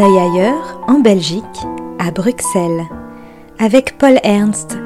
œil 0.00 0.18
ailleurs, 0.18 0.80
en 0.86 1.00
Belgique, 1.00 1.44
à 1.98 2.10
Bruxelles, 2.10 2.86
avec 3.58 3.98
Paul 3.98 4.18
Ernst. 4.22 4.78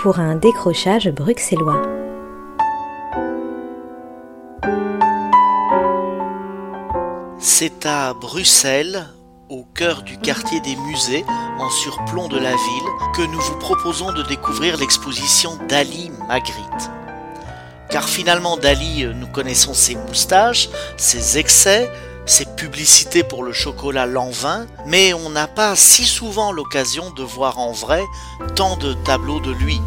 Pour 0.00 0.18
un 0.18 0.34
décrochage 0.36 1.10
bruxellois. 1.10 1.82
C'est 7.38 7.86
à 7.86 8.14
Bruxelles, 8.14 9.06
au 9.52 9.66
cœur 9.74 10.02
du 10.02 10.16
quartier 10.16 10.60
des 10.60 10.76
musées, 10.76 11.26
en 11.58 11.68
surplomb 11.68 12.26
de 12.28 12.38
la 12.38 12.52
ville, 12.52 12.88
que 13.14 13.20
nous 13.20 13.40
vous 13.40 13.58
proposons 13.58 14.10
de 14.10 14.22
découvrir 14.22 14.78
l'exposition 14.78 15.58
Dali 15.68 16.10
Magritte. 16.26 16.90
Car 17.90 18.08
finalement, 18.08 18.56
Dali, 18.56 19.04
nous 19.14 19.26
connaissons 19.26 19.74
ses 19.74 19.94
moustaches, 19.94 20.70
ses 20.96 21.36
excès, 21.36 21.90
ses 22.24 22.46
publicités 22.46 23.24
pour 23.24 23.42
le 23.42 23.52
chocolat 23.52 24.06
Lanvin, 24.06 24.66
mais 24.86 25.12
on 25.12 25.28
n'a 25.28 25.48
pas 25.48 25.76
si 25.76 26.06
souvent 26.06 26.50
l'occasion 26.50 27.10
de 27.10 27.22
voir 27.22 27.58
en 27.58 27.72
vrai 27.72 28.02
tant 28.56 28.78
de 28.78 28.94
tableaux 28.94 29.40
de 29.40 29.52
lui. 29.52 29.82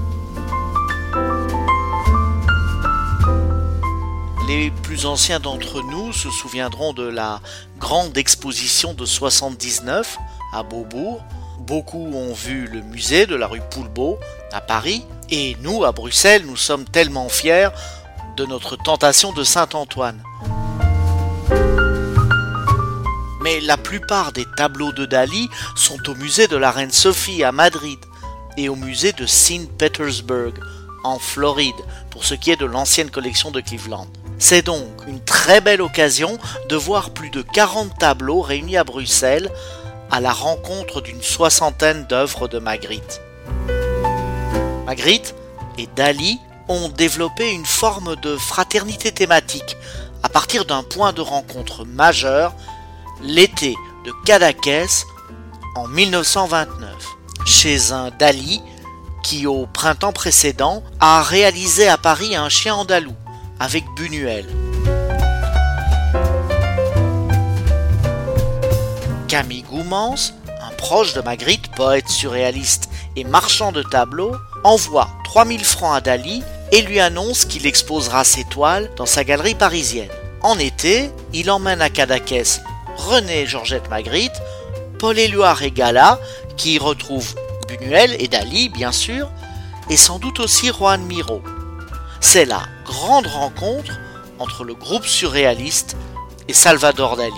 Les 4.47 4.69
plus 4.69 5.07
anciens 5.07 5.39
d'entre 5.39 5.81
nous 5.81 6.13
se 6.13 6.29
souviendront 6.29 6.93
de 6.93 7.07
la 7.07 7.41
grande 7.79 8.15
exposition 8.15 8.93
de 8.93 9.03
79 9.03 10.19
à 10.53 10.61
Beaubourg. 10.61 11.23
Beaucoup 11.61 12.11
ont 12.13 12.31
vu 12.31 12.67
le 12.67 12.83
musée 12.83 13.25
de 13.25 13.35
la 13.35 13.47
rue 13.47 13.61
Poulbeau 13.71 14.19
à 14.51 14.61
Paris. 14.61 15.03
Et 15.31 15.57
nous, 15.61 15.83
à 15.83 15.91
Bruxelles, 15.91 16.43
nous 16.45 16.57
sommes 16.57 16.85
tellement 16.85 17.27
fiers 17.27 17.69
de 18.37 18.45
notre 18.45 18.75
tentation 18.75 19.33
de 19.33 19.43
Saint-Antoine. 19.43 20.21
Mais 23.41 23.59
la 23.61 23.77
plupart 23.77 24.31
des 24.31 24.45
tableaux 24.55 24.91
de 24.91 25.07
Dali 25.07 25.49
sont 25.75 26.07
au 26.07 26.13
musée 26.13 26.47
de 26.47 26.57
la 26.57 26.69
Reine 26.69 26.91
Sophie 26.91 27.43
à 27.43 27.51
Madrid 27.51 27.99
et 28.57 28.69
au 28.69 28.75
musée 28.75 29.11
de 29.13 29.25
St. 29.25 29.71
Petersburg 29.75 30.53
en 31.03 31.17
Floride 31.17 31.73
pour 32.11 32.25
ce 32.25 32.35
qui 32.35 32.51
est 32.51 32.59
de 32.59 32.65
l'ancienne 32.65 33.09
collection 33.09 33.49
de 33.49 33.61
Cleveland. 33.61 34.07
C'est 34.37 34.63
donc 34.63 35.03
une 35.07 35.23
très 35.23 35.61
belle 35.61 35.81
occasion 35.81 36.37
de 36.69 36.75
voir 36.75 37.11
plus 37.11 37.29
de 37.29 37.41
40 37.41 37.97
tableaux 37.97 38.41
réunis 38.41 38.77
à 38.77 38.83
Bruxelles 38.83 39.49
à 40.11 40.19
la 40.19 40.33
rencontre 40.33 41.01
d'une 41.01 41.21
soixantaine 41.21 42.05
d'œuvres 42.05 42.47
de 42.47 42.59
Magritte. 42.59 43.21
Magritte 44.85 45.35
et 45.77 45.87
Dali 45.95 46.39
ont 46.67 46.89
développé 46.89 47.51
une 47.51 47.65
forme 47.65 48.15
de 48.17 48.35
fraternité 48.37 49.11
thématique 49.11 49.77
à 50.21 50.29
partir 50.29 50.65
d'un 50.65 50.83
point 50.83 51.13
de 51.13 51.21
rencontre 51.21 51.85
majeur, 51.85 52.53
l'été 53.21 53.75
de 54.05 54.11
Cadaqués 54.25 54.85
en 55.75 55.87
1929, 55.87 56.89
chez 57.45 57.91
un 57.91 58.11
Dali 58.11 58.61
qui 59.23 59.47
au 59.47 59.65
printemps 59.65 60.13
précédent 60.13 60.83
a 60.99 61.23
réalisé 61.23 61.87
à 61.87 61.97
Paris 61.97 62.35
un 62.35 62.49
chien 62.49 62.75
andalou 62.75 63.13
avec 63.59 63.83
Buñuel. 63.95 64.45
Camille 69.27 69.63
Goumans, 69.63 70.33
un 70.61 70.73
proche 70.77 71.13
de 71.13 71.21
Magritte, 71.21 71.71
poète 71.75 72.09
surréaliste 72.09 72.89
et 73.15 73.23
marchand 73.23 73.71
de 73.71 73.83
tableaux, 73.83 74.35
envoie 74.63 75.09
3000 75.25 75.63
francs 75.63 75.95
à 75.95 76.01
Dali 76.01 76.43
et 76.71 76.81
lui 76.81 76.99
annonce 76.99 77.45
qu'il 77.45 77.65
exposera 77.65 78.23
ses 78.23 78.43
toiles 78.43 78.91
dans 78.95 79.05
sa 79.05 79.23
galerie 79.23 79.55
parisienne. 79.55 80.09
En 80.41 80.59
été, 80.59 81.09
il 81.33 81.49
emmène 81.49 81.81
à 81.81 81.89
Cadaqués 81.89 82.43
René 82.97 83.41
et 83.41 83.47
Georgette 83.47 83.89
Magritte, 83.89 84.41
Paul 84.99 85.17
Éluard 85.17 85.63
et 85.63 85.71
Gala, 85.71 86.19
qui 86.55 86.75
y 86.75 86.79
retrouvent 86.79 87.35
Buñuel 87.67 88.15
et 88.19 88.27
Dali, 88.27 88.69
bien 88.69 88.91
sûr, 88.91 89.29
et 89.89 89.97
sans 89.97 90.19
doute 90.19 90.39
aussi 90.39 90.67
Juan 90.67 91.01
Miro. 91.03 91.41
C'est 92.21 92.45
la 92.45 92.61
grande 92.85 93.27
rencontre 93.27 93.99
entre 94.39 94.63
le 94.63 94.75
groupe 94.75 95.05
surréaliste 95.05 95.97
et 96.47 96.53
Salvador 96.53 97.17
Dali. 97.17 97.33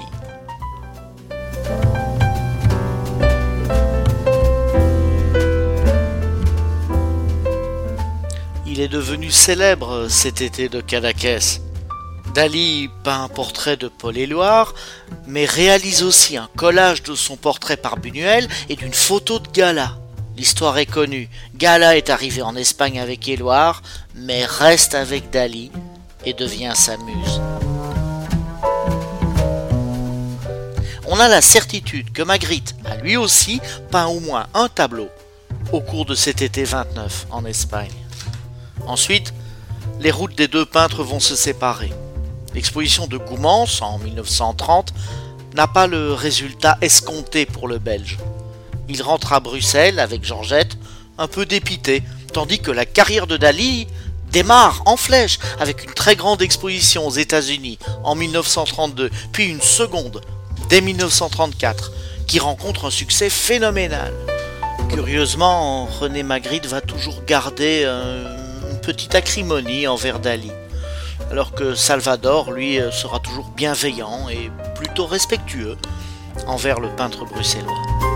Il 8.65 8.81
est 8.81 8.89
devenu 8.89 9.31
célèbre 9.31 10.07
cet 10.09 10.41
été 10.41 10.69
de 10.69 10.81
Cadaqués. 10.81 11.61
Dali 12.35 12.89
peint 13.03 13.23
un 13.23 13.29
portrait 13.29 13.77
de 13.77 13.87
Paul 13.87 14.15
Éluard, 14.17 14.75
mais 15.25 15.45
réalise 15.45 16.03
aussi 16.03 16.37
un 16.37 16.49
collage 16.55 17.01
de 17.01 17.15
son 17.15 17.37
portrait 17.37 17.77
par 17.77 17.97
Buñuel 17.97 18.47
et 18.69 18.75
d'une 18.75 18.93
photo 18.93 19.39
de 19.39 19.47
Gala. 19.47 19.97
L'histoire 20.37 20.77
est 20.77 20.85
connue. 20.85 21.29
Gala 21.55 21.97
est 21.97 22.11
arrivé 22.11 22.43
en 22.43 22.55
Espagne 22.55 22.99
avec 22.99 23.27
Éluard, 23.27 23.81
mais 24.17 24.45
reste 24.45 24.95
avec 24.95 25.29
Dali 25.29 25.71
et 26.25 26.33
devient 26.33 26.73
sa 26.75 26.97
muse. 26.97 27.41
On 31.07 31.19
a 31.19 31.27
la 31.27 31.41
certitude 31.41 32.11
que 32.11 32.21
Magritte 32.21 32.75
a 32.85 32.97
lui 32.97 33.15
aussi 33.15 33.61
peint 33.91 34.07
au 34.07 34.19
moins 34.19 34.47
un 34.53 34.67
tableau 34.67 35.07
au 35.71 35.81
cours 35.81 36.05
de 36.05 36.15
cet 36.15 36.41
été 36.41 36.63
29 36.63 37.27
en 37.31 37.45
Espagne. 37.45 37.91
Ensuite, 38.85 39.33
les 39.99 40.11
routes 40.11 40.35
des 40.35 40.47
deux 40.47 40.65
peintres 40.65 41.03
vont 41.03 41.19
se 41.19 41.35
séparer. 41.35 41.91
L'exposition 42.53 43.07
de 43.07 43.17
Goumans 43.17 43.67
en 43.81 43.99
1930 43.99 44.93
n'a 45.55 45.67
pas 45.67 45.87
le 45.87 46.13
résultat 46.13 46.77
escompté 46.81 47.45
pour 47.45 47.67
le 47.67 47.79
Belge. 47.79 48.17
Il 48.89 49.01
rentre 49.01 49.33
à 49.33 49.39
Bruxelles 49.39 49.99
avec 49.99 50.23
Georgette, 50.23 50.77
un 51.17 51.27
peu 51.27 51.45
dépité, 51.45 52.03
tandis 52.33 52.59
que 52.59 52.71
la 52.71 52.85
carrière 52.85 53.27
de 53.27 53.37
Dali 53.37 53.87
démarre 54.37 54.83
en 54.85 54.97
flèche 54.97 55.39
avec 55.59 55.83
une 55.83 55.95
très 55.95 56.15
grande 56.15 56.43
exposition 56.43 57.07
aux 57.07 57.11
États-Unis 57.11 57.79
en 58.03 58.13
1932, 58.13 59.09
puis 59.31 59.47
une 59.47 59.61
seconde 59.61 60.21
dès 60.69 60.79
1934, 60.79 61.91
qui 62.27 62.37
rencontre 62.37 62.85
un 62.85 62.91
succès 62.91 63.31
phénoménal. 63.31 64.13
Curieusement, 64.89 65.85
René 65.85 66.21
Magritte 66.21 66.67
va 66.67 66.81
toujours 66.81 67.23
garder 67.25 67.85
une 67.85 68.79
petite 68.81 69.15
acrimonie 69.15 69.87
envers 69.87 70.19
Dali, 70.19 70.51
alors 71.31 71.53
que 71.53 71.73
Salvador, 71.73 72.51
lui, 72.51 72.77
sera 72.91 73.17
toujours 73.17 73.49
bienveillant 73.55 74.29
et 74.29 74.51
plutôt 74.75 75.07
respectueux 75.07 75.77
envers 76.45 76.79
le 76.79 76.89
peintre 76.89 77.25
bruxellois. 77.25 78.06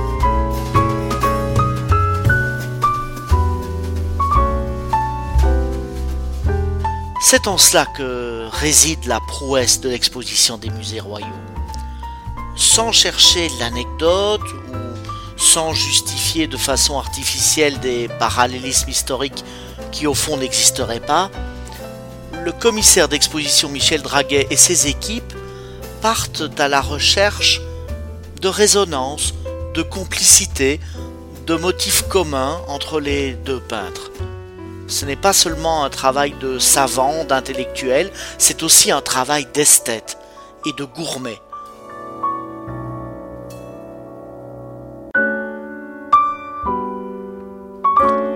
C'est 7.23 7.47
en 7.47 7.59
cela 7.59 7.85
que 7.85 8.47
réside 8.51 9.05
la 9.05 9.19
prouesse 9.19 9.79
de 9.79 9.89
l'exposition 9.89 10.57
des 10.57 10.71
musées 10.71 10.99
royaux. 10.99 11.27
Sans 12.55 12.91
chercher 12.91 13.47
l'anecdote 13.59 14.41
ou 14.41 15.39
sans 15.39 15.71
justifier 15.71 16.47
de 16.47 16.57
façon 16.57 16.97
artificielle 16.97 17.79
des 17.79 18.07
parallélismes 18.07 18.89
historiques 18.89 19.45
qui 19.91 20.07
au 20.07 20.15
fond 20.15 20.37
n'existeraient 20.37 20.99
pas, 20.99 21.29
le 22.43 22.51
commissaire 22.51 23.07
d'exposition 23.07 23.69
Michel 23.69 24.01
Draguet 24.01 24.47
et 24.49 24.57
ses 24.57 24.87
équipes 24.87 25.33
partent 26.01 26.59
à 26.59 26.67
la 26.67 26.81
recherche 26.81 27.61
de 28.41 28.47
résonance, 28.47 29.35
de 29.75 29.83
complicité, 29.83 30.79
de 31.45 31.53
motifs 31.53 32.01
communs 32.09 32.59
entre 32.67 32.99
les 32.99 33.33
deux 33.33 33.59
peintres 33.59 34.09
ce 34.91 35.05
n'est 35.05 35.15
pas 35.15 35.33
seulement 35.33 35.83
un 35.83 35.89
travail 35.89 36.35
de 36.39 36.59
savant, 36.59 37.23
d'intellectuel, 37.23 38.11
c'est 38.37 38.61
aussi 38.61 38.91
un 38.91 39.01
travail 39.01 39.47
d'esthète 39.53 40.17
et 40.65 40.73
de 40.73 40.83
gourmet. 40.83 41.41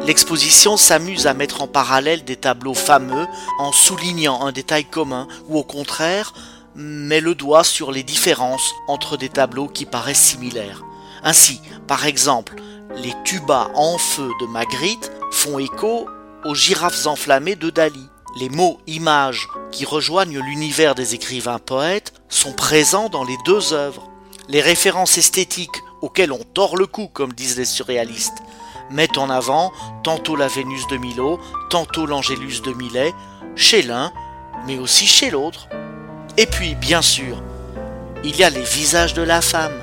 L'exposition 0.08 0.78
s'amuse 0.78 1.28
à 1.28 1.34
mettre 1.34 1.62
en 1.62 1.68
parallèle 1.68 2.24
des 2.24 2.36
tableaux 2.36 2.76
fameux 2.76 3.26
en 3.60 3.72
soulignant 3.72 4.46
un 4.46 4.52
détail 4.52 4.86
commun 4.86 5.28
ou 5.50 5.58
au 5.58 5.64
contraire 5.64 6.34
met 6.76 7.22
le 7.22 7.36
doigt 7.36 7.64
sur 7.64 7.92
les 7.92 8.04
différences 8.04 8.74
entre 8.88 9.18
des 9.18 9.30
tableaux 9.30 9.68
qui 9.68 9.86
paraissent 9.86 10.22
similaires. 10.22 10.84
Ainsi, 11.24 11.60
par 11.88 12.06
exemple, 12.06 12.56
les 12.98 13.14
tubas 13.24 13.70
en 13.74 13.98
feu 13.98 14.30
de 14.42 14.46
Magritte 14.46 15.12
font 15.32 15.58
écho 15.58 16.08
aux 16.46 16.56
girafes 16.56 17.08
enflammées 17.08 17.56
de 17.56 17.70
Dali. 17.70 18.08
Les 18.40 18.50
mots 18.50 18.80
images 18.86 19.48
qui 19.72 19.84
rejoignent 19.84 20.40
l'univers 20.40 20.94
des 20.94 21.16
écrivains 21.16 21.60
poètes 21.60 22.14
sont 22.30 22.54
présents 22.54 23.10
dans 23.10 23.24
les 23.24 23.38
deux 23.46 23.74
œuvres. 23.74 24.10
Les 24.48 24.62
références 24.62 25.18
esthétiques 25.18 25.82
auxquelles 26.02 26.32
on 26.32 26.44
tord 26.54 26.78
le 26.78 26.86
cou, 26.86 27.08
comme 27.08 27.34
disent 27.34 27.58
les 27.58 27.66
surréalistes, 27.66 28.38
mettent 28.92 29.18
en 29.18 29.30
avant 29.32 29.72
tantôt 30.04 30.36
la 30.36 30.48
Vénus 30.48 30.86
de 30.88 30.98
Milo, 30.98 31.40
tantôt 31.72 32.06
l'Angélus 32.06 32.62
de 32.62 32.74
Millet, 32.74 33.14
chez 33.56 33.82
l'un, 33.82 34.12
mais 34.68 34.78
aussi 34.78 35.08
chez 35.08 35.32
l'autre. 35.32 35.68
Et 36.38 36.46
puis, 36.46 36.76
bien 36.76 37.02
sûr, 37.02 37.42
il 38.24 38.36
y 38.36 38.44
a 38.44 38.52
les 38.52 38.62
visages 38.62 39.16
de 39.16 39.24
la 39.24 39.42
femme. 39.42 39.82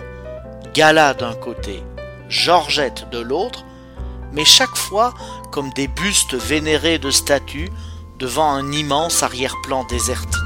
Gala 0.74 1.14
d'un 1.14 1.34
côté, 1.34 1.82
Georgette 2.28 3.08
de 3.10 3.18
l'autre, 3.18 3.64
mais 4.32 4.44
chaque 4.44 4.76
fois 4.76 5.12
comme 5.52 5.70
des 5.74 5.86
bustes 5.86 6.34
vénérés 6.34 6.98
de 6.98 7.10
statues 7.10 7.70
devant 8.18 8.50
un 8.50 8.72
immense 8.72 9.22
arrière-plan 9.22 9.84
désertique. 9.84 10.40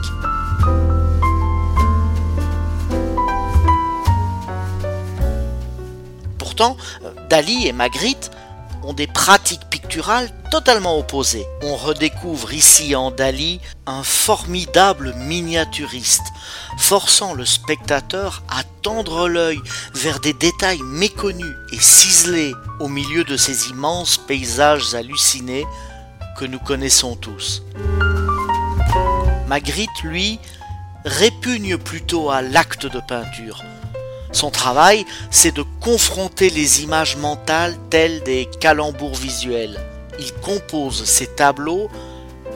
Pourtant, 6.38 6.76
Dali 7.30 7.68
et 7.68 7.72
Magritte 7.72 8.30
ont 8.82 8.92
des 8.92 9.06
pratiques 9.06 9.68
picturales 9.70 10.30
totalement 10.50 10.98
opposées. 10.98 11.46
On 11.62 11.76
redécouvre 11.76 12.52
ici 12.52 12.94
en 12.94 13.10
Dali 13.10 13.60
un 13.86 14.02
formidable 14.02 15.14
miniaturiste, 15.16 16.26
forçant 16.78 17.34
le 17.34 17.44
spectateur 17.44 18.42
à 18.48 18.62
tendre 18.82 19.28
l'œil 19.28 19.60
vers 19.94 20.20
des 20.20 20.32
détails 20.32 20.82
méconnus 20.82 21.54
et 21.72 21.80
ciselés 21.80 22.52
au 22.80 22.88
milieu 22.88 23.24
de 23.24 23.36
ces 23.36 23.68
immenses 23.68 24.16
paysages 24.16 24.94
hallucinés 24.94 25.66
que 26.38 26.44
nous 26.44 26.58
connaissons 26.58 27.16
tous. 27.16 27.62
Magritte, 29.46 30.02
lui, 30.02 30.38
répugne 31.04 31.78
plutôt 31.78 32.30
à 32.30 32.42
l'acte 32.42 32.86
de 32.86 33.00
peinture, 33.00 33.62
son 34.36 34.50
travail, 34.50 35.06
c'est 35.30 35.54
de 35.54 35.64
confronter 35.80 36.50
les 36.50 36.82
images 36.82 37.16
mentales 37.16 37.74
telles 37.88 38.22
des 38.22 38.46
calembours 38.60 39.14
visuels. 39.14 39.80
Il 40.18 40.32
compose 40.34 41.04
ses 41.04 41.26
tableaux 41.26 41.88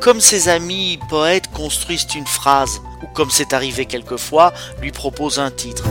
comme 0.01 0.21
ses 0.21 0.49
amis 0.49 0.99
poètes 1.11 1.51
construisent 1.53 2.07
une 2.15 2.27
phrase, 2.27 2.81
ou 3.03 3.07
comme 3.09 3.31
c'est 3.31 3.53
arrivé 3.53 3.85
quelquefois, 3.85 4.55
lui 4.81 4.93
propose 4.93 5.39
un 5.39 5.51
titre. 5.51 5.85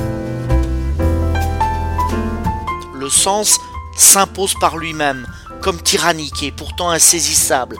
Le 2.95 3.07
sens 3.07 3.59
s'impose 3.95 4.55
par 4.59 4.77
lui-même, 4.77 5.27
comme 5.61 5.79
tyrannique 5.79 6.41
et 6.41 6.51
pourtant 6.51 6.89
insaisissable. 6.89 7.77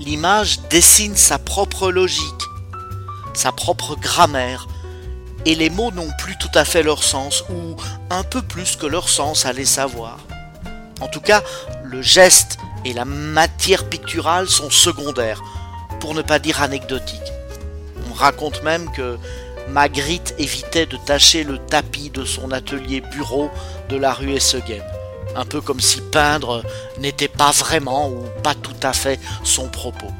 L'image 0.00 0.60
dessine 0.70 1.14
sa 1.14 1.38
propre 1.38 1.92
logique, 1.92 2.24
sa 3.32 3.52
propre 3.52 3.94
grammaire, 3.94 4.66
et 5.46 5.54
les 5.54 5.70
mots 5.70 5.92
n'ont 5.92 6.10
plus 6.18 6.36
tout 6.36 6.50
à 6.54 6.64
fait 6.64 6.82
leur 6.82 7.04
sens, 7.04 7.44
ou 7.48 7.76
un 8.10 8.24
peu 8.24 8.42
plus 8.42 8.74
que 8.74 8.86
leur 8.86 9.08
sens 9.08 9.46
à 9.46 9.52
les 9.52 9.66
savoir. 9.66 10.18
En 11.00 11.06
tout 11.06 11.20
cas, 11.20 11.42
le 11.84 12.02
geste 12.02 12.58
et 12.84 12.92
la 12.92 13.04
matière 13.04 13.88
picturale 13.88 14.48
sont 14.48 14.70
secondaires, 14.70 15.42
pour 16.00 16.14
ne 16.14 16.22
pas 16.22 16.38
dire 16.38 16.62
anecdotiques. 16.62 17.32
On 18.10 18.14
raconte 18.14 18.62
même 18.62 18.90
que 18.92 19.18
Magritte 19.68 20.34
évitait 20.38 20.86
de 20.86 20.96
tacher 20.96 21.44
le 21.44 21.58
tapis 21.58 22.10
de 22.10 22.24
son 22.24 22.50
atelier 22.50 23.00
bureau 23.00 23.50
de 23.88 23.96
la 23.96 24.12
rue 24.12 24.32
Esseguen, 24.32 24.82
un 25.36 25.44
peu 25.44 25.60
comme 25.60 25.80
si 25.80 26.00
peindre 26.00 26.62
n'était 26.98 27.28
pas 27.28 27.52
vraiment 27.52 28.08
ou 28.08 28.24
pas 28.42 28.54
tout 28.54 28.74
à 28.82 28.92
fait 28.92 29.20
son 29.44 29.68
propos. 29.68 30.10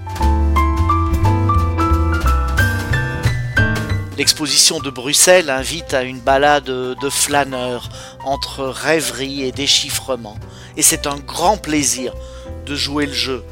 L'exposition 4.21 4.81
de 4.81 4.91
Bruxelles 4.91 5.49
invite 5.49 5.95
à 5.95 6.03
une 6.03 6.21
balade 6.21 6.65
de 6.65 7.09
flâneurs 7.09 7.89
entre 8.23 8.65
rêverie 8.67 9.45
et 9.45 9.51
déchiffrement. 9.51 10.37
Et 10.77 10.83
c'est 10.83 11.07
un 11.07 11.17
grand 11.17 11.57
plaisir 11.57 12.13
de 12.67 12.75
jouer 12.75 13.07
le 13.07 13.13
jeu, 13.13 13.43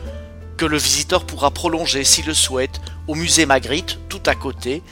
que 0.56 0.66
le 0.66 0.76
visiteur 0.76 1.24
pourra 1.24 1.50
prolonger 1.50 2.04
s'il 2.04 2.26
le 2.26 2.34
souhaite 2.34 2.80
au 3.06 3.14
musée 3.14 3.46
Magritte, 3.46 3.98
tout 4.08 4.22
à 4.26 4.34
côté, 4.34 4.82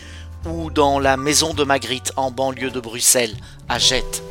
ou 0.47 0.70
dans 0.70 0.99
la 0.99 1.17
maison 1.17 1.55
de 1.55 1.64
Magritte 1.64 2.12
en 2.17 2.31
banlieue 2.31 2.70
de 2.70 2.81
Bruxelles, 2.81 3.37
à 3.69 3.79
Jette. 3.79 4.23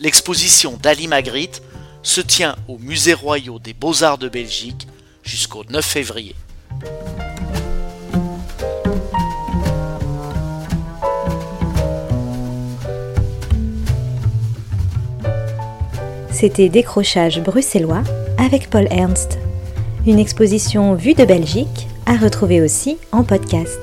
L'exposition 0.00 0.78
d'Ali 0.80 1.08
Magritte 1.08 1.62
se 2.02 2.20
tient 2.20 2.54
au 2.68 2.78
Musée 2.78 3.14
royal 3.14 3.58
des 3.60 3.74
beaux-arts 3.74 4.18
de 4.18 4.28
Belgique 4.28 4.86
jusqu'au 5.24 5.64
9 5.68 5.84
février. 5.84 6.36
C'était 16.40 16.68
Décrochage 16.68 17.42
bruxellois 17.42 18.04
avec 18.38 18.70
Paul 18.70 18.86
Ernst. 18.92 19.40
Une 20.06 20.20
exposition 20.20 20.94
vue 20.94 21.14
de 21.14 21.24
Belgique 21.24 21.88
à 22.06 22.16
retrouver 22.16 22.60
aussi 22.60 22.96
en 23.10 23.24
podcast. 23.24 23.80